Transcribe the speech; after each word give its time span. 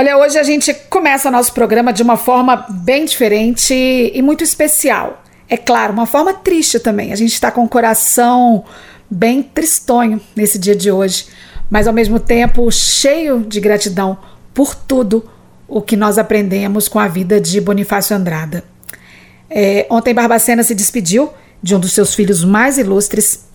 Olha, 0.00 0.16
hoje 0.16 0.38
a 0.38 0.42
gente 0.42 0.72
começa 0.88 1.30
nosso 1.30 1.52
programa 1.52 1.92
de 1.92 2.02
uma 2.02 2.16
forma 2.16 2.64
bem 2.70 3.04
diferente 3.04 3.74
e 3.74 4.22
muito 4.22 4.42
especial. 4.42 5.22
É 5.46 5.58
claro, 5.58 5.92
uma 5.92 6.06
forma 6.06 6.32
triste 6.32 6.80
também. 6.80 7.12
A 7.12 7.16
gente 7.16 7.34
está 7.34 7.50
com 7.50 7.62
o 7.62 7.68
coração 7.68 8.64
bem 9.10 9.42
tristonho 9.42 10.18
nesse 10.34 10.58
dia 10.58 10.74
de 10.74 10.90
hoje, 10.90 11.26
mas 11.68 11.86
ao 11.86 11.92
mesmo 11.92 12.18
tempo 12.18 12.72
cheio 12.72 13.40
de 13.40 13.60
gratidão 13.60 14.16
por 14.54 14.74
tudo 14.74 15.22
o 15.68 15.82
que 15.82 15.98
nós 15.98 16.16
aprendemos 16.16 16.88
com 16.88 16.98
a 16.98 17.06
vida 17.06 17.38
de 17.38 17.60
Bonifácio 17.60 18.16
Andrada. 18.16 18.64
É, 19.50 19.86
ontem 19.90 20.14
Barbacena 20.14 20.62
se 20.62 20.74
despediu 20.74 21.30
de 21.62 21.76
um 21.76 21.78
dos 21.78 21.92
seus 21.92 22.14
filhos 22.14 22.42
mais 22.42 22.78
ilustres, 22.78 23.50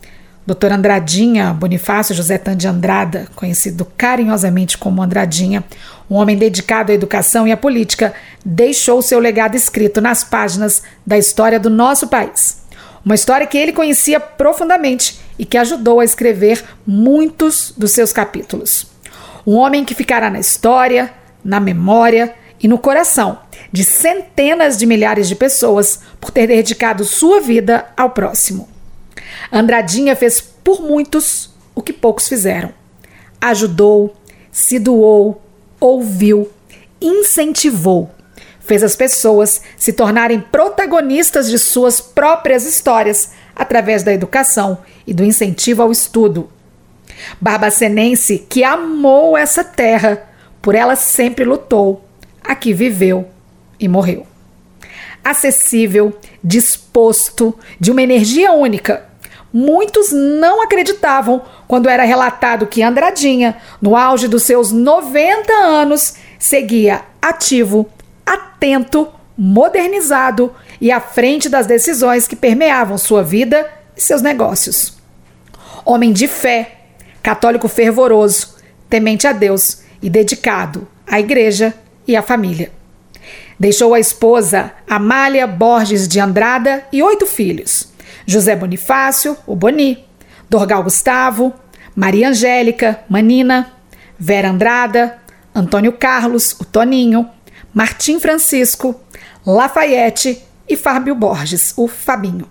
Dr. 0.46 0.73
Andradinha 0.73 1.52
Bonifácio 1.54 2.14
José 2.14 2.38
Tande 2.38 2.68
Andrada, 2.68 3.27
conhecido 3.36 3.84
carinhosamente 3.98 4.77
como 4.77 5.02
Andradinha, 5.02 5.64
um 6.10 6.16
homem 6.16 6.38
dedicado 6.38 6.92
à 6.92 6.96
educação 6.96 7.48
e 7.48 7.52
à 7.52 7.58
política, 7.58 8.14
deixou 8.43 9.02
seu 9.02 9.20
legado 9.20 9.56
escrito 9.56 10.02
nas 10.02 10.24
páginas 10.24 10.84
da 11.06 11.18
história 11.18 11.60
do 11.60 11.70
nosso 11.70 12.07
país. 12.07 12.64
Uma 13.04 13.16
história 13.16 13.48
que 13.48 13.57
ele 13.57 13.71
conhecia 13.71 14.20
profundamente 14.20 15.20
e 15.38 15.46
que 15.46 15.57
ajudou 15.57 16.00
a 16.00 16.06
escrever 16.06 16.64
muitos 16.86 17.74
dos 17.78 17.92
seus 17.92 18.12
capítulos. 18.12 18.88
Um 19.46 19.56
homem 19.56 19.86
que 19.86 19.93
ficará 19.93 20.29
na 20.29 20.39
história, 20.39 21.14
na 21.43 21.60
memória 21.60 22.34
e 22.60 22.68
no 22.68 22.79
coração 22.79 23.40
de 23.71 23.84
centenas 23.84 24.78
de 24.78 24.86
milhares 24.86 25.28
de 25.28 25.36
pessoas 25.36 26.00
por 26.20 26.32
ter 26.32 26.48
dedicado 26.48 27.04
sua 27.04 27.42
vida 27.42 27.86
ao 27.96 28.12
próximo. 28.12 28.70
Andradinha 29.51 30.15
fez 30.15 30.42
por 30.42 30.82
muitos 30.82 31.54
o 31.76 31.82
que 31.82 31.93
poucos 31.93 32.28
fizeram. 32.28 32.73
Ajudou, 33.40 34.16
se 34.52 34.80
doou, 34.80 35.42
ouviu, 35.86 36.50
incentivou. 37.00 38.09
Fez 38.59 38.81
as 38.81 38.95
pessoas 38.95 39.62
se 39.78 39.94
tornarem 39.94 40.40
protagonistas 40.40 41.48
de 41.48 41.59
suas 41.59 42.02
próprias 42.02 42.66
histórias 42.66 43.32
através 43.56 44.02
da 44.02 44.12
educação 44.12 44.80
e 45.06 45.14
do 45.14 45.24
incentivo 45.24 45.84
ao 45.84 45.92
estudo. 45.92 46.50
Barbacenense 47.40 48.40
que 48.50 48.64
amou 48.64 49.38
essa 49.38 49.64
terra, 49.64 50.28
por 50.59 50.74
ela 50.74 50.96
sempre 50.96 51.46
lutou, 51.46 52.04
aqui 52.44 52.74
viveu 52.74 53.28
e 53.80 53.88
morreu. 53.88 54.26
Acessível, 55.24 56.18
disposto, 56.44 57.58
de 57.80 57.92
uma 57.92 58.02
energia 58.02 58.52
única, 58.52 59.05
muitos 59.56 60.11
não 60.11 60.61
acreditavam 60.61 61.42
quando 61.66 61.88
era 61.88 62.03
relatado 62.03 62.67
que 62.67 62.84
Andradinha, 62.84 63.56
no 63.81 63.95
auge 63.95 64.28
dos 64.28 64.44
seus 64.44 64.73
90 64.73 65.53
anos, 65.53 66.16
seguia 66.38 67.03
ativo, 67.22 67.89
atento, 68.25 69.08
modernizado 69.38 70.53
e 70.81 70.92
à 70.92 71.00
frente 71.00 71.47
das 71.47 71.66
decisões 71.66 72.28
que 72.28 72.36
permeavam 72.36 72.97
sua 72.97 73.23
vida 73.23 73.66
e 73.95 74.02
seus 74.02 74.22
negócios. 74.22 74.97
Homem 75.86 76.12
de 76.12 76.28
fé, 76.28 76.80
católico 77.23 77.69
fervoroso, 77.69 78.58
temente 78.90 79.25
a 79.25 79.31
Deus 79.31 79.84
e 80.02 80.09
dedicado 80.09 80.86
à 81.08 81.17
igreja 81.17 81.73
e 82.06 82.17
à 82.17 82.22
família. 82.22 82.73
Deixou 83.58 83.94
a 83.94 84.02
esposa 84.02 84.73
Amália 84.86 85.47
Borges 85.47 86.09
de 86.09 86.19
Andrada 86.19 86.86
e 86.92 87.02
oito 87.02 87.25
filhos 87.25 87.95
José 88.26 88.56
Bonifácio, 88.56 89.38
o 89.46 89.56
Boni, 89.56 90.06
Dorgal 90.50 90.84
Gustavo, 90.84 91.54
Maria 91.96 92.30
Angélica, 92.30 93.00
Manina, 93.10 93.72
Vera 94.18 94.50
Andrada, 94.50 95.18
Antônio 95.54 95.94
Carlos, 95.94 96.52
o 96.60 96.66
Toninho, 96.66 97.30
Martim 97.74 98.20
Francisco, 98.20 99.00
Lafayette 99.46 100.42
e 100.68 100.76
Fábio 100.76 101.16
Borges, 101.16 101.74
o 101.78 101.88
Fabinho. 101.88 102.48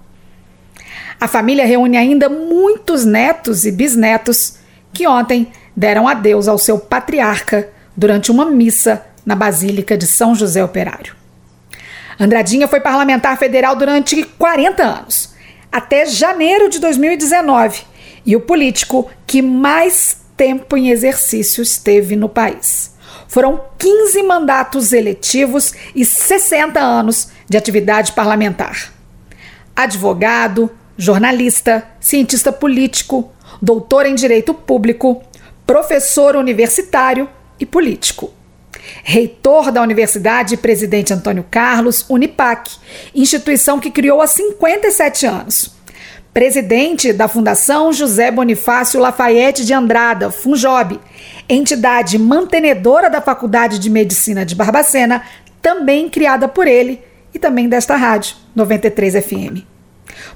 A 1.20 1.28
família 1.28 1.66
reúne 1.66 1.96
ainda 1.96 2.28
muitos 2.28 3.04
netos 3.04 3.64
e 3.64 3.72
bisnetos 3.72 4.58
que 4.92 5.06
ontem 5.06 5.50
deram 5.76 6.08
adeus 6.08 6.48
ao 6.48 6.58
seu 6.58 6.78
patriarca 6.78 7.68
durante 7.96 8.30
uma 8.30 8.44
missa 8.46 9.04
na 9.24 9.34
Basílica 9.34 9.96
de 9.96 10.06
São 10.06 10.34
José 10.34 10.62
Operário. 10.62 11.14
Andradinha 12.18 12.68
foi 12.68 12.80
parlamentar 12.80 13.36
federal 13.38 13.74
durante 13.74 14.22
40 14.22 14.82
anos 14.82 15.33
até 15.74 16.06
janeiro 16.06 16.68
de 16.68 16.78
2019 16.78 17.82
e 18.24 18.36
o 18.36 18.40
político 18.40 19.10
que 19.26 19.42
mais 19.42 20.16
tempo 20.36 20.76
em 20.76 20.90
exercício 20.90 21.62
esteve 21.62 22.14
no 22.14 22.28
país. 22.28 22.94
Foram 23.26 23.60
15 23.76 24.22
mandatos 24.22 24.92
eletivos 24.92 25.72
e 25.92 26.04
60 26.04 26.78
anos 26.78 27.30
de 27.48 27.56
atividade 27.56 28.12
parlamentar. 28.12 28.92
Advogado, 29.74 30.70
jornalista, 30.96 31.84
cientista 31.98 32.52
político, 32.52 33.32
doutor 33.60 34.06
em 34.06 34.14
direito 34.14 34.54
público, 34.54 35.24
professor 35.66 36.36
universitário 36.36 37.28
e 37.58 37.66
político 37.66 38.30
reitor 39.02 39.70
da 39.70 39.82
Universidade 39.82 40.56
Presidente 40.56 41.12
Antônio 41.12 41.44
Carlos, 41.50 42.04
Unipac, 42.08 42.70
instituição 43.14 43.80
que 43.80 43.90
criou 43.90 44.20
há 44.20 44.26
57 44.26 45.26
anos. 45.26 45.74
Presidente 46.32 47.12
da 47.12 47.28
Fundação 47.28 47.92
José 47.92 48.30
Bonifácio 48.30 49.00
Lafayette 49.00 49.64
de 49.64 49.72
Andrada, 49.72 50.30
Funjob, 50.30 50.98
entidade 51.48 52.18
mantenedora 52.18 53.08
da 53.08 53.20
Faculdade 53.20 53.78
de 53.78 53.88
Medicina 53.88 54.44
de 54.44 54.54
Barbacena, 54.54 55.22
também 55.62 56.08
criada 56.08 56.48
por 56.48 56.66
ele 56.66 57.00
e 57.32 57.38
também 57.38 57.68
desta 57.68 57.94
rádio, 57.96 58.36
93 58.54 59.24
FM 59.24 59.73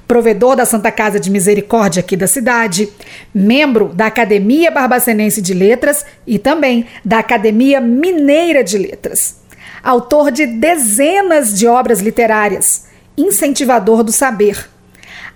provedor 0.07 0.57
da 0.57 0.65
Santa 0.65 0.91
Casa 0.91 1.21
de 1.21 1.31
Misericórdia 1.31 2.01
aqui 2.01 2.17
da 2.17 2.27
cidade, 2.27 2.89
membro 3.35 3.89
da 3.95 4.07
Academia 4.07 4.71
Barbacenense 4.71 5.43
de 5.43 5.55
Letras 5.55 6.05
e 6.27 6.39
também 6.39 6.87
da 7.05 7.19
Academia 7.19 7.81
Mineira 7.81 8.63
de 8.65 8.79
Letras. 8.79 9.37
Autor 9.83 10.31
de 10.31 10.47
dezenas 10.47 11.57
de 11.57 11.67
obras 11.67 12.01
literárias, 12.01 12.87
incentivador 13.17 14.03
do 14.03 14.13
saber. 14.13 14.69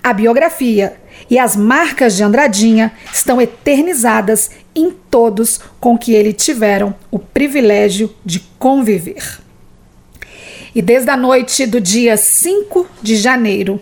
A 0.03 0.13
biografia 0.13 0.97
e 1.31 1.39
as 1.39 1.55
marcas 1.55 2.17
de 2.17 2.23
Andradinha 2.23 2.93
estão 3.13 3.41
eternizadas 3.41 4.51
em 4.75 4.91
todos 4.91 5.61
com 5.81 5.97
que 5.97 6.13
ele 6.13 6.33
tiveram 6.33 6.95
o 7.11 7.19
privilégio 7.19 8.13
de 8.25 8.41
conviver. 8.59 9.41
E 10.75 10.81
desde 10.81 11.11
a 11.11 11.17
noite 11.17 11.67
do 11.67 11.81
dia 11.81 12.17
5 12.17 12.89
de 13.03 13.17
janeiro 13.17 13.81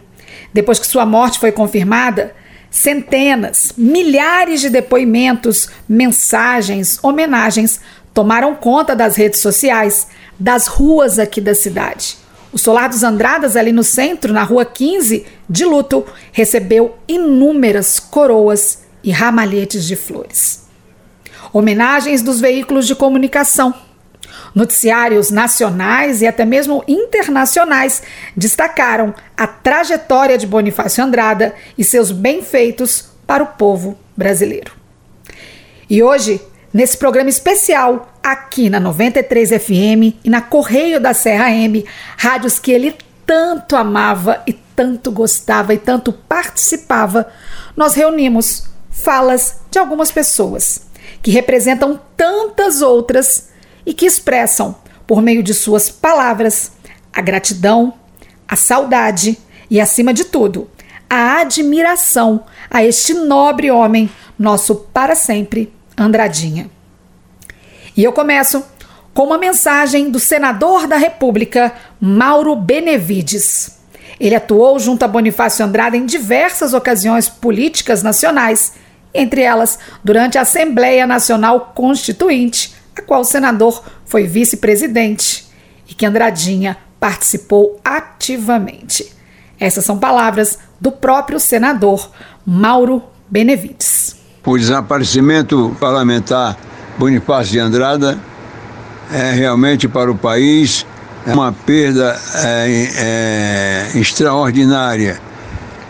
depois 0.53 0.79
que 0.79 0.87
sua 0.87 1.07
morte 1.07 1.39
foi 1.39 1.53
confirmada, 1.53 2.35
centenas, 2.71 3.73
milhares 3.77 4.61
de 4.61 4.71
depoimentos, 4.71 5.69
mensagens, 5.89 6.99
homenagens 7.03 7.81
tomaram 8.13 8.55
conta 8.55 8.95
das 8.95 9.17
redes 9.17 9.41
sociais, 9.41 10.09
das 10.39 10.67
ruas 10.67 11.19
aqui 11.19 11.41
da 11.41 11.55
cidade. 11.55 12.17
O 12.53 12.59
Solar 12.59 12.89
dos 12.89 13.05
Andradas, 13.05 13.57
ali 13.57 13.71
no 13.71 13.85
centro, 13.85 14.33
na 14.33 14.43
rua 14.43 14.65
15, 14.65 15.25
de 15.49 15.65
luto, 15.65 16.05
recebeu 16.33 16.97
inúmeras 17.07 18.01
coroas 18.01 18.83
e 19.05 19.11
ramalhetes 19.11 19.85
de 19.85 19.95
flores. 19.95 20.69
Homenagens 21.53 22.23
dos 22.23 22.41
veículos 22.41 22.87
de 22.87 22.95
comunicação 22.95 23.75
Noticiários 24.55 25.31
nacionais 25.31 26.23
e 26.23 26.27
até 26.27 26.45
mesmo 26.45 26.83
internacionais 26.89 28.03
destacaram 28.37 29.15
a 29.37 29.47
trajetória 29.47 30.37
de 30.37 30.47
Bonifácio 30.47 31.05
Andrada 31.05 31.55
e 31.79 31.85
seus 31.85 32.11
bem-feitos 32.11 33.11
para 33.27 33.43
o 33.43 33.47
povo 33.47 33.97
brasileiro. 34.17 34.73
E 35.89 36.03
hoje, 36.03 36.41
nesse 36.73 36.97
programa 36.97 37.31
especial, 37.31 38.13
aqui 38.23 38.69
na 38.69 38.81
93 38.81 39.51
FM 39.51 40.19
e 40.25 40.31
na 40.31 40.41
Correio 40.41 41.01
da 41.01 41.15
Serra 41.15 41.51
M, 41.51 41.85
rádios 42.17 42.59
que 42.59 42.73
ele 42.73 42.97
tanto 43.27 43.77
amava 43.77 44.43
e 44.47 44.53
tanto 44.53 45.13
gostava 45.13 45.73
e 45.73 45.79
tanto 45.79 46.13
participava, 46.13 47.31
nós 47.77 47.95
reunimos 47.95 48.65
falas 48.91 49.61
de 49.71 49.79
algumas 49.79 50.11
pessoas 50.11 50.83
que 51.23 51.31
representam 51.31 52.01
tantas 52.17 52.83
outras 52.83 53.50
e 53.85 53.95
que 53.95 54.07
expressam, 54.07 54.77
por 55.07 55.23
meio 55.23 55.43
de 55.43 55.55
suas 55.55 55.89
palavras, 55.89 56.73
a 57.13 57.21
gratidão, 57.21 57.95
a 58.47 58.57
saudade 58.57 59.39
e, 59.71 59.81
acima 59.81 60.13
de 60.13 60.25
tudo, 60.25 60.69
a 61.09 61.41
admiração 61.41 62.45
a 62.71 62.85
este 62.85 63.15
nobre 63.15 63.71
homem, 63.71 64.09
nosso 64.39 64.75
para 64.75 65.15
sempre 65.15 65.73
Andradinha. 65.99 66.71
E 67.97 68.05
eu 68.05 68.13
começo 68.13 68.65
com 69.13 69.25
uma 69.25 69.37
mensagem 69.37 70.11
do 70.11 70.21
senador 70.21 70.87
da 70.87 70.97
República, 70.97 71.75
Mauro 72.01 72.55
Benevides. 72.55 73.79
Ele 74.19 74.35
atuou 74.35 74.79
junto 74.79 75.05
a 75.05 75.09
Bonifácio 75.09 75.65
Andrade 75.65 75.97
em 75.97 76.07
diversas 76.07 76.73
ocasiões 76.73 77.29
políticas 77.29 78.03
nacionais, 78.03 78.75
entre 79.13 79.43
elas 79.43 79.79
durante 80.05 80.39
a 80.39 80.43
Assembleia 80.43 81.07
Nacional 81.07 81.73
Constituinte, 81.75 82.75
a 83.01 83.03
a 83.03 83.07
qual 83.07 83.23
o 83.23 83.25
senador 83.25 83.83
foi 84.05 84.27
vice-presidente 84.27 85.47
e 85.89 85.95
que 85.95 86.07
Andradinha 86.07 86.77
participou 87.01 87.81
ativamente. 87.85 89.13
Essas 89.59 89.85
são 89.85 89.99
palavras 89.99 90.59
do 90.81 90.93
próprio 90.93 91.41
senador 91.41 92.11
Mauro 92.47 93.03
Benevides. 93.29 94.17
O 94.45 94.57
desaparecimento 94.57 95.77
parlamentar 95.79 96.57
Bonifácio 96.99 97.53
de 97.53 97.59
Andrada 97.59 98.19
é 99.13 99.33
realmente 99.33 99.89
para 99.89 100.11
o 100.11 100.17
país 100.17 100.87
uma 101.27 101.53
perda 101.53 102.19
é, 102.35 103.91
é, 103.95 103.99
extraordinária. 103.99 105.21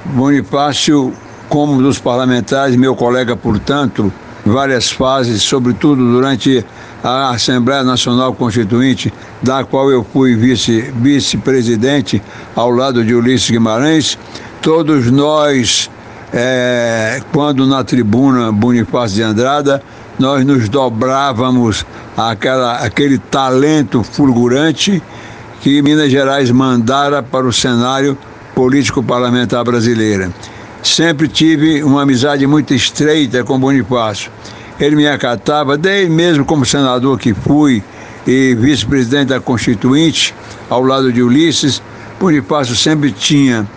Bonifácio, 0.04 1.12
como 1.48 1.80
dos 1.80 1.98
parlamentares, 1.98 2.74
meu 2.76 2.96
colega, 2.96 3.36
portanto, 3.36 4.12
várias 4.44 4.90
fases, 4.90 5.42
sobretudo 5.42 6.12
durante 6.12 6.64
a 7.02 7.30
Assembleia 7.30 7.82
Nacional 7.82 8.34
Constituinte, 8.34 9.12
da 9.42 9.64
qual 9.64 9.90
eu 9.90 10.04
fui 10.04 10.36
vice, 10.36 10.92
vice-presidente 10.96 12.22
ao 12.54 12.70
lado 12.70 13.04
de 13.04 13.14
Ulisses 13.14 13.50
Guimarães, 13.50 14.18
todos 14.60 15.10
nós, 15.10 15.90
é, 16.32 17.22
quando 17.32 17.66
na 17.66 17.82
tribuna 17.82 18.52
Bonifácio 18.52 19.16
de 19.16 19.22
Andrada, 19.22 19.82
nós 20.18 20.44
nos 20.44 20.68
dobrávamos 20.68 21.86
àquela, 22.16 22.76
aquele 22.76 23.18
talento 23.18 24.02
fulgurante 24.02 25.02
que 25.62 25.80
Minas 25.80 26.10
Gerais 26.10 26.50
mandara 26.50 27.22
para 27.22 27.46
o 27.46 27.52
cenário 27.52 28.16
político 28.54 29.02
parlamentar 29.02 29.64
brasileira. 29.64 30.30
Sempre 30.82 31.28
tive 31.28 31.82
uma 31.82 32.02
amizade 32.02 32.46
muito 32.46 32.72
estreita 32.72 33.44
com 33.44 33.58
Bonifácio. 33.58 34.30
Ele 34.78 34.96
me 34.96 35.06
acatava, 35.06 35.76
desde 35.76 36.10
mesmo 36.10 36.44
como 36.44 36.64
senador 36.64 37.18
que 37.18 37.34
fui 37.34 37.82
e 38.26 38.54
vice-presidente 38.54 39.28
da 39.28 39.40
Constituinte, 39.40 40.34
ao 40.70 40.82
lado 40.82 41.12
de 41.12 41.22
Ulisses, 41.22 41.82
Bonifácio 42.18 42.74
sempre 42.74 43.12
tinha, 43.12 43.68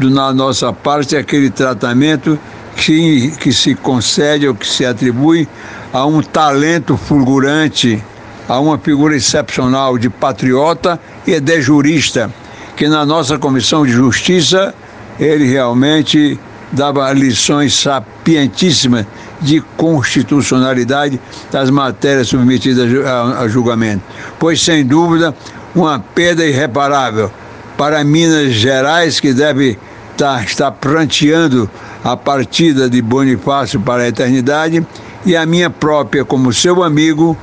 na 0.00 0.32
nossa 0.34 0.70
parte, 0.72 1.16
aquele 1.16 1.48
tratamento 1.48 2.38
que, 2.76 3.30
que 3.38 3.52
se 3.52 3.74
concede 3.74 4.46
ou 4.46 4.54
que 4.54 4.66
se 4.66 4.84
atribui 4.84 5.48
a 5.92 6.04
um 6.06 6.20
talento 6.22 6.96
fulgurante, 6.96 8.02
a 8.48 8.60
uma 8.60 8.78
figura 8.78 9.16
excepcional 9.16 9.96
de 9.96 10.10
patriota 10.10 11.00
e 11.26 11.38
de 11.40 11.62
jurista, 11.62 12.30
que 12.76 12.86
na 12.86 13.04
nossa 13.06 13.38
Comissão 13.38 13.84
de 13.84 13.92
Justiça 13.92 14.74
ele 15.18 15.44
realmente 15.44 16.38
dava 16.72 17.12
lições 17.12 17.74
sapientíssimas 17.74 19.06
de 19.40 19.60
constitucionalidade 19.76 21.20
das 21.50 21.70
matérias 21.70 22.28
submetidas 22.28 22.90
a, 23.06 23.48
julgamento. 23.48 24.02
Pois, 24.38 24.62
sem 24.62 24.84
dúvida, 24.84 25.34
uma 25.74 25.98
perda 25.98 26.44
irreparável 26.44 27.30
para 27.76 28.04
Minas 28.04 28.52
Gerais, 28.52 29.18
que 29.18 29.32
deve 29.32 29.78
estar, 30.12 30.44
estar 30.44 30.70
pranteando 30.72 31.68
a 32.04 32.16
partida 32.16 32.88
de 32.90 33.00
Bonifácio 33.00 33.80
para 33.80 34.02
a 34.02 34.08
eternidade, 34.08 34.86
e 35.24 35.36
a 35.36 35.44
minha 35.44 35.68
própria, 35.68 36.24
como 36.24 36.52
seu 36.52 36.82
amigo, 36.82 37.36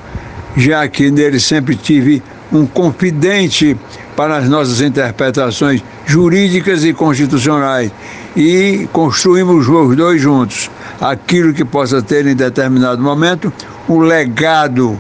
já 0.56 0.88
que 0.88 1.12
nele 1.12 1.40
sempre 1.40 1.76
tive 1.76 2.24
um 2.52 2.66
confidente 2.66 3.78
para 4.16 4.38
as 4.38 4.50
nossas 4.50 4.82
interpretações 4.82 5.84
jurídicas 6.06 6.84
e 6.84 6.94
constitucionais 6.94 7.92
e 8.38 8.88
construímos 8.94 9.68
os 9.68 9.98
dois 9.98 10.22
juntos 10.22 10.70
aquilo 11.02 11.56
que 11.56 11.66
possa 11.66 12.04
ter 12.04 12.28
em 12.28 12.36
determinado 12.36 13.02
momento 13.02 13.52
um 13.90 13.98
legado, 13.98 15.00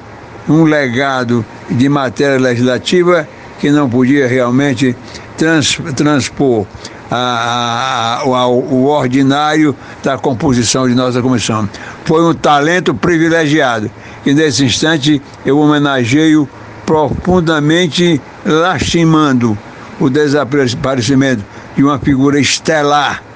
um 0.49 0.63
legado 0.63 1.45
de 1.69 1.87
matéria 1.87 2.39
legislativa 2.39 3.27
que 3.59 3.69
não 3.69 3.87
podia 3.87 4.27
realmente 4.27 4.95
trans, 5.37 5.79
transpor 5.95 6.65
a, 7.11 7.15
a, 7.15 8.21
a, 8.23 8.47
o 8.47 8.85
ordinário 8.85 9.75
da 10.01 10.17
composição 10.17 10.87
de 10.89 10.95
nossa 10.95 11.21
comissão. 11.21 11.69
Foi 12.05 12.23
um 12.23 12.33
talento 12.33 12.95
privilegiado 12.95 13.91
e 14.25 14.33
nesse 14.33 14.65
instante 14.65 15.21
eu 15.45 15.59
homenageio 15.59 16.49
profundamente 16.87 18.19
lastimando 18.43 19.55
o 19.99 20.09
desaparecimento 20.09 21.43
de 21.75 21.83
uma 21.83 21.99
figura 21.99 22.39
estelar 22.39 23.26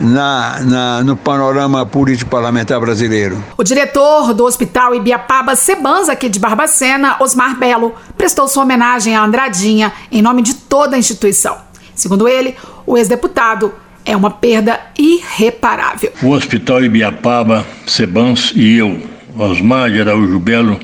na, 0.00 0.60
na, 0.60 1.04
no 1.04 1.16
panorama 1.16 1.84
político 1.84 2.30
parlamentar 2.30 2.80
brasileiro. 2.80 3.42
O 3.56 3.62
diretor 3.62 4.32
do 4.32 4.44
Hospital 4.44 4.94
Ibiapaba 4.94 5.54
Sebans, 5.54 6.08
aqui 6.08 6.28
de 6.28 6.38
Barbacena, 6.38 7.16
Osmar 7.20 7.58
Belo, 7.58 7.94
prestou 8.16 8.48
sua 8.48 8.62
homenagem 8.62 9.14
a 9.14 9.22
Andradinha 9.22 9.92
em 10.10 10.22
nome 10.22 10.42
de 10.42 10.54
toda 10.54 10.96
a 10.96 10.98
instituição. 10.98 11.58
Segundo 11.94 12.26
ele, 12.26 12.56
o 12.86 12.96
ex-deputado 12.96 13.72
é 14.04 14.16
uma 14.16 14.30
perda 14.30 14.80
irreparável. 14.98 16.12
O 16.22 16.30
Hospital 16.30 16.84
Ibiapaba, 16.84 17.66
Sebans 17.86 18.52
e 18.56 18.78
eu, 18.78 19.02
Osmar 19.36 19.90
de 19.90 20.00
Araújo 20.00 20.38
Belo, 20.38 20.80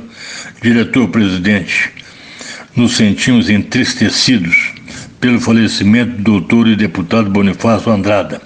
diretor-presidente, 0.61 1.93
nos 2.75 2.97
sentimos 2.97 3.49
entristecidos 3.49 4.75
pelo 5.19 5.41
falecimento 5.41 6.19
do 6.19 6.23
doutor 6.23 6.69
e 6.69 6.77
deputado 6.77 7.31
Bonifácio 7.31 7.91
Andrada, 7.91 8.41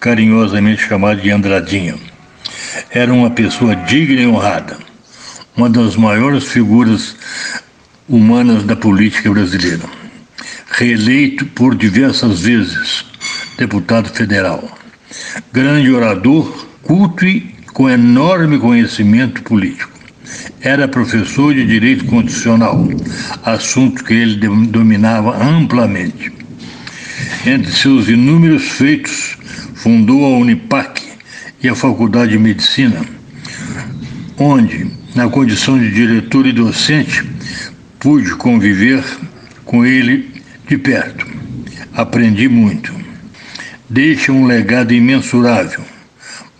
carinhosamente 0.00 0.82
chamado 0.82 1.20
de 1.20 1.30
Andradinha. 1.30 1.96
Era 2.90 3.12
uma 3.12 3.30
pessoa 3.30 3.74
digna 3.74 4.20
e 4.20 4.26
honrada, 4.26 4.78
uma 5.56 5.68
das 5.68 5.96
maiores 5.96 6.44
figuras 6.44 7.16
humanas 8.08 8.64
da 8.64 8.76
política 8.76 9.30
brasileira. 9.30 9.84
Reeleito 10.70 11.44
por 11.46 11.74
diversas 11.74 12.42
vezes 12.42 13.04
deputado 13.56 14.08
federal. 14.10 14.78
Grande 15.52 15.90
orador, 15.90 16.66
culto 16.82 17.26
e 17.26 17.40
com 17.72 17.88
enorme 17.88 18.58
conhecimento 18.58 19.42
político. 19.42 19.90
Era 20.60 20.88
professor 20.88 21.54
de 21.54 21.66
direito 21.66 22.04
constitucional, 22.06 22.88
assunto 23.44 24.04
que 24.04 24.14
ele 24.14 24.36
dominava 24.66 25.42
amplamente. 25.42 26.32
Entre 27.46 27.72
seus 27.72 28.08
inúmeros 28.08 28.62
feitos, 28.62 29.37
fundou 29.78 30.24
a 30.26 30.38
Unipac 30.38 31.02
e 31.62 31.68
a 31.68 31.74
Faculdade 31.74 32.32
de 32.32 32.38
Medicina, 32.38 33.00
onde, 34.36 34.90
na 35.14 35.28
condição 35.28 35.78
de 35.78 35.90
diretor 35.90 36.46
e 36.46 36.52
docente, 36.52 37.24
pude 37.98 38.34
conviver 38.34 39.02
com 39.64 39.86
ele 39.86 40.42
de 40.68 40.76
perto. 40.76 41.26
Aprendi 41.94 42.48
muito. 42.48 42.92
Deixa 43.88 44.32
um 44.32 44.46
legado 44.46 44.92
imensurável 44.92 45.82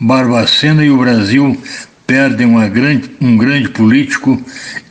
Barbacena 0.01 0.85
e 0.85 0.91
o 0.91 0.99
Brasil 0.99 1.61
perdem 2.07 2.55
grande, 2.71 3.11
um 3.21 3.37
grande 3.37 3.69
político 3.69 4.41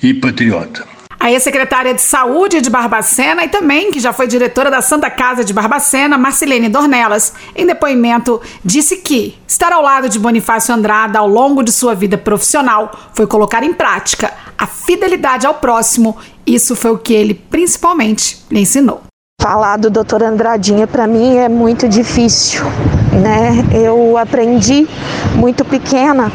e 0.04 0.14
patriota. 0.14 0.86
A 1.28 1.32
ex-secretária 1.34 1.94
de 1.94 2.02
Saúde 2.02 2.62
de 2.62 2.70
Barbacena 2.70 3.44
e 3.44 3.50
também 3.50 3.92
que 3.92 4.00
já 4.00 4.14
foi 4.14 4.28
diretora 4.28 4.72
da 4.72 4.82
Santa 4.82 5.10
Casa 5.10 5.44
de 5.44 5.52
Barbacena, 5.52 6.18
Marcelene 6.18 6.70
Dornelas, 6.70 7.34
em 7.54 7.66
depoimento 7.66 8.40
disse 8.64 8.96
que 8.96 9.38
estar 9.46 9.74
ao 9.74 9.82
lado 9.82 10.08
de 10.08 10.18
Bonifácio 10.18 10.74
Andrada 10.74 11.20
ao 11.20 11.28
longo 11.28 11.64
de 11.64 11.72
sua 11.74 11.94
vida 11.94 12.18
profissional 12.18 13.10
foi 13.14 13.28
colocar 13.28 13.62
em 13.62 13.74
prática 13.74 14.32
a 14.58 14.66
fidelidade 14.66 15.46
ao 15.46 15.56
próximo. 15.56 16.16
Isso 16.46 16.78
foi 16.78 16.92
o 16.92 16.98
que 16.98 17.14
ele 17.14 17.34
principalmente 17.34 18.46
lhe 18.50 18.62
ensinou. 18.62 19.02
Falar 19.42 19.76
do 19.76 19.90
doutor 19.90 20.24
Andradinha 20.24 20.88
para 20.88 21.06
mim 21.06 21.36
é 21.36 21.50
muito 21.50 21.90
difícil, 21.90 22.64
né? 23.12 23.66
Eu 23.74 24.18
aprendi 24.18 24.88
muito 25.36 25.66
pequena 25.66 26.32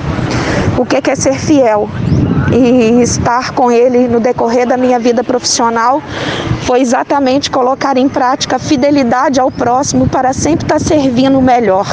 o 0.78 0.85
que 0.85 1.11
é 1.11 1.14
ser 1.14 1.35
fiel 1.35 1.88
e 2.52 3.00
estar 3.02 3.52
com 3.52 3.71
ele 3.71 4.09
no 4.09 4.21
decorrer 4.21 4.66
da 4.66 4.76
minha 4.76 4.99
vida 4.99 5.25
profissional 5.25 6.02
foi 6.62 6.81
exatamente 6.81 7.50
colocar 7.50 7.97
em 7.97 8.09
prática 8.09 8.57
a 8.57 8.59
fidelidade 8.59 9.40
ao 9.40 9.50
próximo 9.50 10.09
para 10.09 10.33
sempre 10.33 10.64
estar 10.64 10.78
servindo 10.78 11.38
o 11.38 11.42
melhor. 11.42 11.87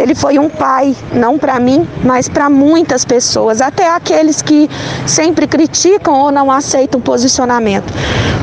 Ele 0.00 0.14
foi 0.14 0.38
um 0.38 0.48
pai, 0.48 0.96
não 1.12 1.38
para 1.38 1.60
mim, 1.60 1.86
mas 2.02 2.26
para 2.26 2.48
muitas 2.48 3.04
pessoas, 3.04 3.60
até 3.60 3.86
aqueles 3.86 4.40
que 4.40 4.68
sempre 5.06 5.46
criticam 5.46 6.14
ou 6.14 6.32
não 6.32 6.50
aceitam 6.50 6.98
o 6.98 7.02
posicionamento. 7.02 7.92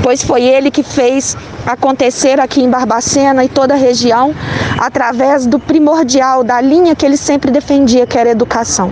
Pois 0.03 0.23
foi 0.23 0.43
ele 0.43 0.69
que 0.69 0.83
fez 0.83 1.35
acontecer 1.65 2.39
aqui 2.39 2.61
em 2.61 2.69
Barbacena 2.69 3.43
e 3.43 3.49
toda 3.49 3.73
a 3.73 3.77
região 3.77 4.33
através 4.79 5.47
do 5.47 5.59
primordial, 5.59 6.43
da 6.43 6.61
linha 6.61 6.95
que 6.95 7.05
ele 7.05 7.17
sempre 7.17 7.49
defendia, 7.49 8.05
que 8.05 8.17
era 8.17 8.29
educação. 8.29 8.91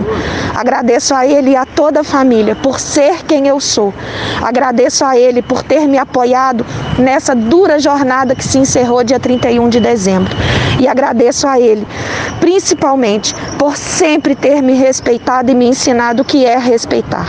Agradeço 0.54 1.14
a 1.14 1.26
ele 1.26 1.50
e 1.50 1.56
a 1.56 1.64
toda 1.64 2.00
a 2.00 2.04
família 2.04 2.56
por 2.56 2.80
ser 2.80 3.24
quem 3.24 3.46
eu 3.46 3.60
sou. 3.60 3.94
Agradeço 4.42 5.04
a 5.04 5.16
ele 5.16 5.40
por 5.40 5.62
ter 5.62 5.86
me 5.86 5.96
apoiado 5.96 6.66
nessa 6.98 7.34
dura 7.34 7.78
jornada 7.78 8.34
que 8.34 8.44
se 8.44 8.58
encerrou 8.58 9.04
dia 9.04 9.20
31 9.20 9.68
de 9.68 9.80
dezembro. 9.80 10.34
E 10.78 10.86
agradeço 10.86 11.46
a 11.46 11.58
ele, 11.58 11.86
principalmente 12.56 13.34
por 13.58 13.76
sempre 13.76 14.34
ter 14.34 14.62
me 14.62 14.72
respeitado 14.72 15.50
e 15.50 15.54
me 15.54 15.66
ensinado 15.66 16.22
o 16.22 16.24
que 16.24 16.46
é 16.46 16.58
respeitar. 16.58 17.26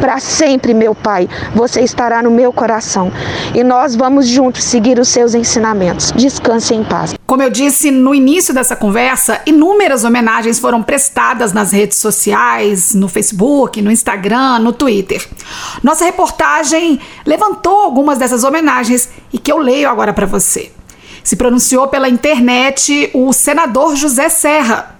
Para 0.00 0.20
sempre, 0.20 0.72
meu 0.72 0.94
Pai, 0.94 1.28
você 1.52 1.80
estará 1.80 2.22
no 2.22 2.30
meu 2.30 2.52
coração. 2.52 3.10
E 3.54 3.64
nós 3.64 3.96
vamos 3.96 4.28
juntos 4.28 4.62
seguir 4.62 5.00
os 5.00 5.08
seus 5.08 5.34
ensinamentos. 5.34 6.12
Descanse 6.12 6.74
em 6.74 6.84
paz. 6.84 7.14
Como 7.26 7.42
eu 7.42 7.50
disse 7.50 7.90
no 7.90 8.14
início 8.14 8.54
dessa 8.54 8.76
conversa, 8.76 9.40
inúmeras 9.46 10.04
homenagens 10.04 10.60
foram 10.60 10.80
prestadas 10.80 11.52
nas 11.52 11.72
redes 11.72 11.98
sociais, 11.98 12.94
no 12.94 13.08
Facebook, 13.08 13.82
no 13.82 13.90
Instagram, 13.90 14.60
no 14.60 14.72
Twitter. 14.72 15.26
Nossa 15.82 16.04
reportagem 16.04 17.00
levantou 17.26 17.80
algumas 17.80 18.16
dessas 18.16 18.44
homenagens 18.44 19.08
e 19.32 19.38
que 19.38 19.50
eu 19.50 19.58
leio 19.58 19.88
agora 19.88 20.12
para 20.12 20.26
você. 20.26 20.70
Se 21.22 21.36
pronunciou 21.36 21.88
pela 21.88 22.08
internet 22.08 23.10
o 23.14 23.32
senador 23.32 23.96
José 23.96 24.28
Serra. 24.28 24.98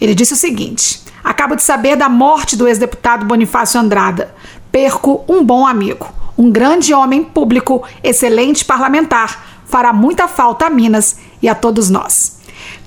Ele 0.00 0.14
disse 0.14 0.32
o 0.32 0.36
seguinte: 0.36 1.02
Acabo 1.22 1.54
de 1.54 1.62
saber 1.62 1.96
da 1.96 2.08
morte 2.08 2.56
do 2.56 2.66
ex-deputado 2.66 3.24
Bonifácio 3.24 3.80
Andrada. 3.80 4.34
Perco 4.70 5.24
um 5.28 5.44
bom 5.44 5.66
amigo, 5.66 6.08
um 6.36 6.50
grande 6.50 6.92
homem 6.92 7.22
público, 7.22 7.82
excelente 8.02 8.64
parlamentar. 8.64 9.62
Fará 9.66 9.92
muita 9.92 10.26
falta 10.26 10.66
a 10.66 10.70
Minas 10.70 11.18
e 11.40 11.48
a 11.48 11.54
todos 11.54 11.88
nós. 11.88 12.40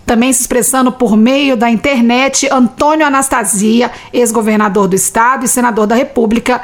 Também 0.06 0.32
se 0.32 0.42
expressando 0.42 0.92
por 0.92 1.18
meio 1.18 1.58
da 1.58 1.70
internet, 1.70 2.48
Antônio 2.52 3.08
Anastasia, 3.08 3.92
ex-governador 4.14 4.88
do 4.88 4.96
estado 4.96 5.46
e 5.46 5.48
senador 5.48 5.88
da 5.88 5.96
República, 5.96 6.62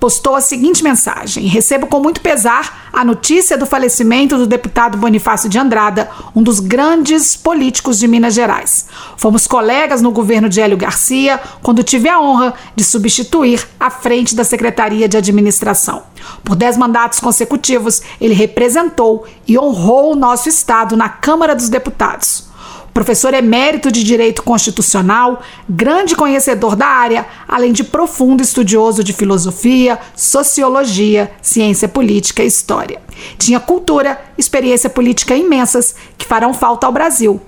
postou 0.00 0.34
a 0.34 0.40
seguinte 0.40 0.82
mensagem: 0.82 1.46
Recebo 1.46 1.86
com 1.86 2.00
muito 2.00 2.20
pesar 2.20 2.88
a 2.92 3.04
notícia 3.04 3.56
do 3.56 3.66
falecimento 3.66 4.36
do 4.36 4.46
deputado 4.46 4.98
Bonifácio 4.98 5.48
de 5.48 5.58
Andrada, 5.58 6.10
um 6.34 6.42
dos 6.42 6.58
grandes 6.58 7.36
políticos 7.36 7.98
de 7.98 8.08
Minas 8.08 8.34
Gerais. 8.34 8.86
Fomos 9.16 9.46
colegas 9.46 10.02
no 10.02 10.10
governo 10.10 10.48
de 10.48 10.60
Hélio 10.60 10.76
Garcia, 10.76 11.38
quando 11.62 11.84
tive 11.84 12.08
a 12.08 12.18
honra 12.18 12.54
de 12.74 12.82
substituir 12.82 13.68
à 13.78 13.90
frente 13.90 14.34
da 14.34 14.42
Secretaria 14.42 15.08
de 15.08 15.16
Administração. 15.16 16.02
Por 16.42 16.56
dez 16.56 16.76
mandatos 16.76 17.20
consecutivos, 17.20 18.02
ele 18.20 18.34
representou 18.34 19.26
e 19.46 19.58
honrou 19.58 20.12
o 20.12 20.16
nosso 20.16 20.48
estado 20.48 20.96
na 20.96 21.08
Câmara 21.08 21.54
dos 21.54 21.68
Deputados 21.68 22.49
professor 22.92 23.34
emérito 23.34 23.90
de 23.90 24.02
Direito 24.02 24.42
Constitucional, 24.42 25.42
grande 25.68 26.16
conhecedor 26.16 26.76
da 26.76 26.86
área, 26.86 27.26
além 27.46 27.72
de 27.72 27.84
profundo 27.84 28.42
estudioso 28.42 29.02
de 29.04 29.12
filosofia, 29.12 29.98
sociologia, 30.14 31.30
ciência 31.40 31.88
política 31.88 32.42
e 32.42 32.46
história. 32.46 33.00
Tinha 33.38 33.60
cultura, 33.60 34.20
experiência 34.36 34.90
política 34.90 35.36
imensas 35.36 35.94
que 36.16 36.26
farão 36.26 36.52
falta 36.52 36.86
ao 36.86 36.92
Brasil. 36.92 37.40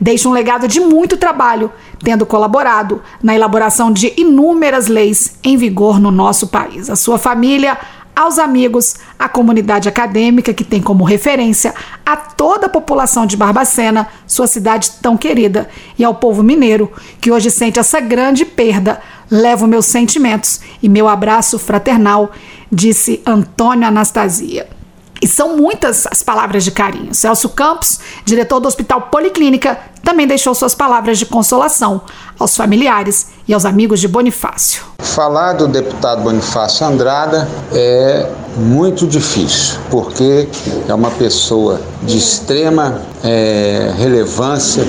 Deixa 0.00 0.28
um 0.28 0.32
legado 0.32 0.66
de 0.66 0.80
muito 0.80 1.16
trabalho, 1.16 1.70
tendo 2.02 2.26
colaborado 2.26 3.02
na 3.22 3.34
elaboração 3.34 3.92
de 3.92 4.12
inúmeras 4.16 4.88
leis 4.88 5.36
em 5.42 5.56
vigor 5.56 6.00
no 6.00 6.10
nosso 6.10 6.48
país. 6.48 6.90
A 6.90 6.96
sua 6.96 7.18
família 7.18 7.78
aos 8.18 8.36
amigos, 8.36 8.96
à 9.16 9.28
comunidade 9.28 9.88
acadêmica 9.88 10.52
que 10.52 10.64
tem 10.64 10.82
como 10.82 11.04
referência 11.04 11.72
a 12.04 12.16
toda 12.16 12.66
a 12.66 12.68
população 12.68 13.24
de 13.24 13.36
Barbacena, 13.36 14.08
sua 14.26 14.48
cidade 14.48 14.90
tão 15.00 15.16
querida, 15.16 15.68
e 15.96 16.02
ao 16.02 16.16
povo 16.16 16.42
mineiro 16.42 16.90
que 17.20 17.30
hoje 17.30 17.48
sente 17.48 17.78
essa 17.78 18.00
grande 18.00 18.44
perda. 18.44 19.00
Levo 19.30 19.68
meus 19.68 19.86
sentimentos 19.86 20.60
e 20.82 20.88
meu 20.88 21.06
abraço 21.06 21.60
fraternal, 21.60 22.32
disse 22.72 23.22
Antônio 23.24 23.86
Anastasia. 23.86 24.77
E 25.20 25.26
são 25.26 25.56
muitas 25.56 26.06
as 26.06 26.22
palavras 26.22 26.64
de 26.64 26.70
carinho. 26.70 27.14
Celso 27.14 27.48
Campos, 27.50 27.98
diretor 28.24 28.60
do 28.60 28.68
Hospital 28.68 29.02
Policlínica, 29.02 29.78
também 30.02 30.26
deixou 30.26 30.54
suas 30.54 30.74
palavras 30.74 31.18
de 31.18 31.26
consolação 31.26 32.02
aos 32.38 32.56
familiares 32.56 33.28
e 33.46 33.52
aos 33.52 33.64
amigos 33.64 34.00
de 34.00 34.08
Bonifácio. 34.08 34.82
Falar 35.00 35.54
do 35.54 35.66
deputado 35.66 36.22
Bonifácio 36.22 36.86
Andrada 36.86 37.48
é 37.72 38.30
muito 38.56 39.06
difícil, 39.06 39.78
porque 39.90 40.48
é 40.88 40.94
uma 40.94 41.10
pessoa 41.10 41.80
de 42.02 42.16
extrema 42.16 43.02
é, 43.24 43.92
relevância 43.98 44.84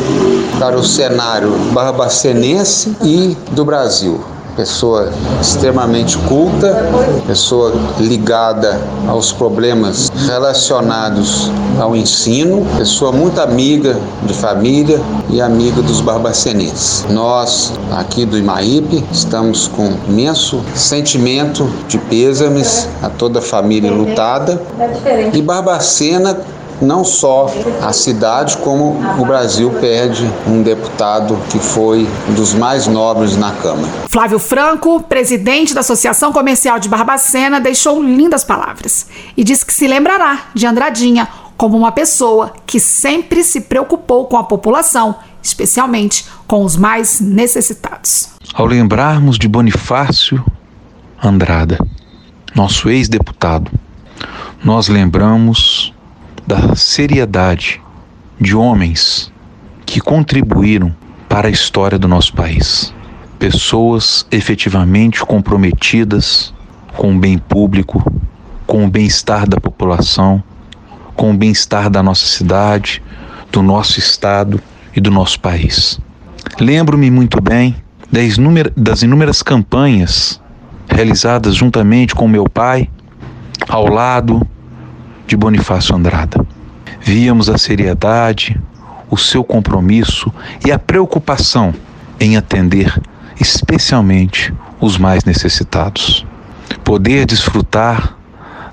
para 0.59 0.77
o 0.77 0.83
cenário 0.83 1.51
barbacenense 1.73 2.95
e 3.01 3.35
do 3.51 3.65
Brasil 3.65 4.23
pessoa 4.59 5.09
extremamente 5.39 6.17
culta, 6.27 6.85
pessoa 7.25 7.71
ligada 7.97 8.77
aos 9.07 9.31
problemas 9.31 10.11
relacionados 10.27 11.49
ao 11.79 11.95
ensino, 11.95 12.67
pessoa 12.77 13.09
muito 13.13 13.39
amiga 13.39 13.97
de 14.23 14.33
família 14.33 14.99
e 15.29 15.39
amiga 15.39 15.81
dos 15.81 16.01
barbacenenses. 16.01 17.05
Nós, 17.09 17.71
aqui 17.91 18.25
do 18.25 18.37
Imaípe, 18.37 19.01
estamos 19.13 19.69
com 19.69 19.93
imenso 20.09 20.61
sentimento 20.75 21.71
de 21.87 21.97
pêsames 21.97 22.85
a 23.01 23.07
toda 23.09 23.39
a 23.39 23.41
família 23.41 23.89
lutada 23.89 24.61
e 25.33 25.41
Barbacena 25.41 26.37
não 26.81 27.03
só 27.03 27.47
a 27.81 27.91
cidade, 27.93 28.57
como 28.57 28.97
o 29.17 29.25
Brasil 29.25 29.71
perde 29.79 30.29
um 30.47 30.63
deputado 30.63 31.37
que 31.49 31.59
foi 31.59 32.07
um 32.29 32.33
dos 32.33 32.53
mais 32.53 32.87
nobres 32.87 33.35
na 33.37 33.51
Câmara. 33.51 33.91
Flávio 34.07 34.39
Franco, 34.39 35.01
presidente 35.03 35.73
da 35.73 35.81
Associação 35.81 36.31
Comercial 36.31 36.79
de 36.79 36.89
Barbacena, 36.89 37.59
deixou 37.59 38.01
lindas 38.01 38.43
palavras 38.43 39.07
e 39.35 39.43
disse 39.43 39.65
que 39.65 39.73
se 39.73 39.87
lembrará 39.87 40.47
de 40.53 40.65
Andradinha 40.65 41.27
como 41.57 41.77
uma 41.77 41.91
pessoa 41.91 42.53
que 42.65 42.79
sempre 42.79 43.43
se 43.43 43.61
preocupou 43.61 44.25
com 44.27 44.37
a 44.37 44.43
população, 44.43 45.15
especialmente 45.43 46.25
com 46.47 46.63
os 46.63 46.77
mais 46.77 47.19
necessitados. 47.19 48.29
Ao 48.53 48.65
lembrarmos 48.65 49.37
de 49.37 49.47
Bonifácio 49.47 50.43
Andrada, 51.21 51.77
nosso 52.55 52.89
ex-deputado, 52.89 53.69
nós 54.63 54.87
lembramos 54.87 55.93
da 56.49 56.75
seriedade 56.75 57.79
de 58.41 58.55
homens 58.55 59.31
que 59.85 60.01
contribuíram 60.01 60.95
para 61.27 61.47
a 61.47 61.51
história 61.51 61.99
do 61.99 62.07
nosso 62.07 62.33
país. 62.33 62.91
Pessoas 63.37 64.25
efetivamente 64.31 65.23
comprometidas 65.23 66.51
com 66.97 67.15
o 67.15 67.19
bem 67.19 67.37
público, 67.37 68.03
com 68.65 68.83
o 68.83 68.89
bem-estar 68.89 69.47
da 69.47 69.59
população, 69.59 70.43
com 71.15 71.29
o 71.29 71.37
bem-estar 71.37 71.87
da 71.87 72.01
nossa 72.01 72.25
cidade, 72.25 73.03
do 73.51 73.61
nosso 73.61 73.99
estado 73.99 74.59
e 74.95 74.99
do 74.99 75.11
nosso 75.11 75.39
país. 75.39 75.99
Lembro-me 76.59 77.11
muito 77.11 77.39
bem 77.39 77.75
das 78.75 79.03
inúmeras 79.03 79.43
campanhas 79.43 80.41
realizadas 80.89 81.53
juntamente 81.53 82.15
com 82.15 82.27
meu 82.27 82.49
pai, 82.49 82.89
ao 83.67 83.85
lado 83.87 84.41
de 85.29 85.37
Bonifácio 85.37 85.95
Andrada. 85.95 86.43
Víamos 86.99 87.49
a 87.49 87.57
seriedade, 87.57 88.59
o 89.11 89.15
seu 89.15 89.43
compromisso 89.43 90.33
e 90.65 90.71
a 90.71 90.79
preocupação 90.79 91.71
em 92.19 92.35
atender 92.35 92.99
especialmente 93.39 94.51
os 94.81 94.97
mais 94.97 95.23
necessitados. 95.23 96.25
Poder 96.83 97.27
desfrutar 97.27 98.17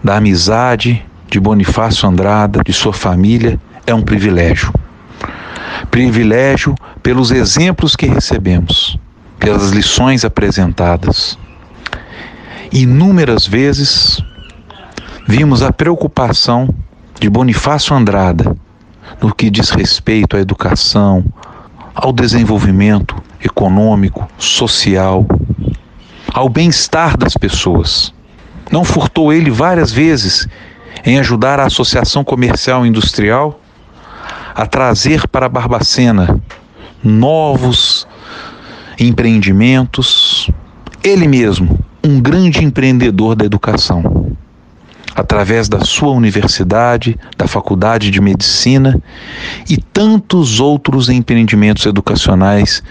da 0.02 0.16
amizade 0.16 1.04
de 1.28 1.38
Bonifácio 1.38 2.08
Andrada, 2.08 2.62
de 2.64 2.72
sua 2.72 2.94
família, 2.94 3.60
é 3.86 3.94
um 3.94 4.00
privilégio. 4.00 4.72
Privilégio 5.90 6.74
pelos 7.02 7.30
exemplos 7.30 7.94
que 7.94 8.06
recebemos, 8.06 8.98
pelas 9.38 9.72
lições 9.72 10.24
apresentadas. 10.24 11.38
Inúmeras 12.72 13.46
vezes 13.46 14.22
vimos 15.26 15.60
a 15.60 15.72
preocupação 15.72 16.72
de 17.18 17.28
Bonifácio 17.28 17.96
Andrada 17.96 18.56
no 19.20 19.34
que 19.34 19.50
diz 19.50 19.70
respeito 19.70 20.36
à 20.36 20.40
educação, 20.40 21.24
ao 21.94 22.12
desenvolvimento 22.12 23.16
econômico, 23.42 24.28
social, 24.38 25.26
ao 26.32 26.48
bem-estar 26.48 27.16
das 27.16 27.36
pessoas. 27.36 28.14
Não 28.70 28.84
furtou 28.84 29.32
ele 29.32 29.50
várias 29.50 29.90
vezes 29.90 30.46
em 31.04 31.18
ajudar 31.18 31.58
a 31.58 31.66
Associação 31.66 32.22
Comercial 32.22 32.86
e 32.86 32.88
Industrial 32.88 33.60
a 34.54 34.64
trazer 34.66 35.26
para 35.28 35.48
Barbacena 35.48 36.40
novos 37.02 38.06
empreendimentos. 38.98 40.50
Ele 41.02 41.26
mesmo, 41.26 41.78
um 42.04 42.20
grande 42.20 42.64
empreendedor 42.64 43.34
da 43.34 43.44
educação 43.44 44.36
através 45.16 45.66
da 45.66 45.80
sua 45.80 46.10
universidade, 46.10 47.18
da 47.38 47.48
Faculdade 47.48 48.10
de 48.10 48.20
Medicina 48.20 49.00
e 49.68 49.78
tantos 49.78 50.60
outros 50.60 51.08
empreendimentos 51.08 51.86
educacionais 51.86 52.82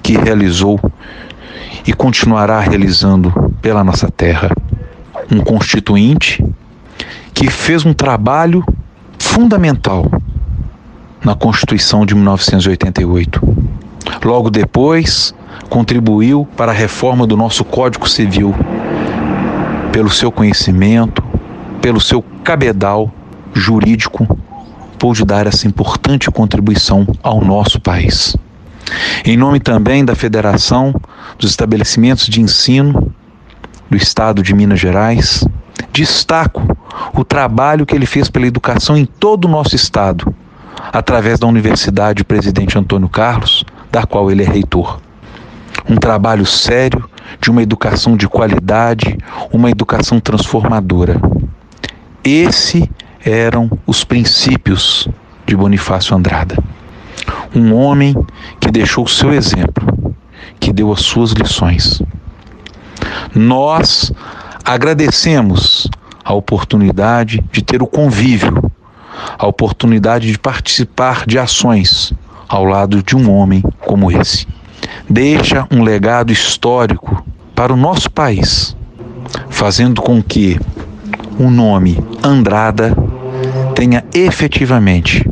que 0.00 0.16
realizou 0.16 0.80
e 1.84 1.92
continuará 1.92 2.60
realizando 2.60 3.32
pela 3.60 3.82
nossa 3.82 4.08
terra. 4.08 4.50
Um 5.30 5.40
constituinte 5.40 6.44
que 7.34 7.50
fez 7.50 7.84
um 7.84 7.92
trabalho 7.92 8.64
fundamental 9.18 10.08
na 11.24 11.34
Constituição 11.34 12.06
de 12.06 12.14
1988. 12.14 13.40
Logo 14.24 14.50
depois, 14.50 15.34
contribuiu 15.68 16.46
para 16.56 16.70
a 16.70 16.74
reforma 16.74 17.26
do 17.26 17.36
nosso 17.36 17.64
Código 17.64 18.08
Civil 18.08 18.54
pelo 19.92 20.10
seu 20.10 20.30
conhecimento, 20.30 21.25
pelo 21.86 22.00
seu 22.00 22.20
cabedal 22.42 23.12
jurídico, 23.54 24.26
pôde 24.98 25.24
dar 25.24 25.46
essa 25.46 25.68
importante 25.68 26.28
contribuição 26.32 27.06
ao 27.22 27.40
nosso 27.40 27.80
país. 27.80 28.36
Em 29.24 29.36
nome 29.36 29.60
também 29.60 30.04
da 30.04 30.16
Federação 30.16 30.92
dos 31.38 31.50
Estabelecimentos 31.50 32.26
de 32.26 32.40
Ensino 32.40 33.14
do 33.88 33.96
Estado 33.96 34.42
de 34.42 34.52
Minas 34.52 34.80
Gerais, 34.80 35.44
destaco 35.92 36.76
o 37.14 37.22
trabalho 37.22 37.86
que 37.86 37.94
ele 37.94 38.04
fez 38.04 38.28
pela 38.28 38.48
educação 38.48 38.96
em 38.96 39.06
todo 39.06 39.44
o 39.44 39.48
nosso 39.48 39.76
estado, 39.76 40.34
através 40.92 41.38
da 41.38 41.46
Universidade 41.46 42.24
Presidente 42.24 42.76
Antônio 42.76 43.08
Carlos, 43.08 43.64
da 43.92 44.04
qual 44.04 44.28
ele 44.28 44.42
é 44.42 44.48
reitor. 44.48 45.00
Um 45.88 45.94
trabalho 45.94 46.44
sério 46.44 47.08
de 47.40 47.48
uma 47.48 47.62
educação 47.62 48.16
de 48.16 48.28
qualidade, 48.28 49.16
uma 49.52 49.70
educação 49.70 50.18
transformadora. 50.18 51.20
Esse 52.28 52.90
eram 53.24 53.70
os 53.86 54.02
princípios 54.02 55.08
de 55.46 55.54
Bonifácio 55.54 56.12
Andrada. 56.12 56.56
Um 57.54 57.72
homem 57.72 58.16
que 58.58 58.68
deixou 58.68 59.04
o 59.04 59.08
seu 59.08 59.32
exemplo, 59.32 60.12
que 60.58 60.72
deu 60.72 60.92
as 60.92 61.02
suas 61.02 61.30
lições. 61.30 62.02
Nós 63.32 64.10
agradecemos 64.64 65.88
a 66.24 66.34
oportunidade 66.34 67.44
de 67.52 67.62
ter 67.62 67.80
o 67.80 67.86
convívio, 67.86 68.72
a 69.38 69.46
oportunidade 69.46 70.32
de 70.32 70.36
participar 70.36 71.26
de 71.26 71.38
ações 71.38 72.12
ao 72.48 72.64
lado 72.64 73.04
de 73.04 73.14
um 73.14 73.30
homem 73.30 73.62
como 73.78 74.10
esse. 74.10 74.48
Deixa 75.08 75.64
um 75.70 75.80
legado 75.80 76.32
histórico 76.32 77.24
para 77.54 77.72
o 77.72 77.76
nosso 77.76 78.10
país, 78.10 78.76
fazendo 79.48 80.02
com 80.02 80.20
que 80.20 80.58
o 81.38 81.50
nome 81.50 81.98
Andrada 82.22 82.96
tenha 83.74 84.04
efetivamente 84.14 85.28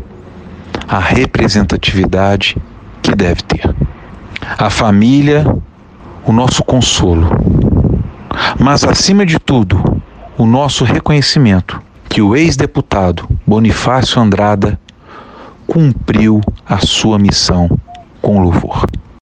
a 0.87 0.99
representatividade 0.99 2.57
que 3.03 3.15
deve 3.15 3.43
ter. 3.43 3.75
A 4.59 4.69
família, 4.69 5.45
o 6.27 6.33
nosso 6.33 6.63
consolo, 6.63 7.29
mas 8.59 8.85
acima 8.85 9.25
de 9.25 9.39
tudo, 9.39 9.83
o 10.37 10.45
nosso 10.45 10.85
reconhecimento 10.85 11.81
que 12.09 12.21
o 12.21 12.37
ex-deputado 12.37 13.27
Bonifácio 13.47 14.21
Andrada 14.21 14.79
cumpriu 15.67 16.41
a 16.69 16.79
sua 16.79 17.19
missão 17.19 17.69
com 18.21 18.43
louvor. 18.43 18.87